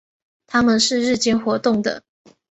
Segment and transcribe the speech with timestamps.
[0.47, 2.01] 它们是日间活动的。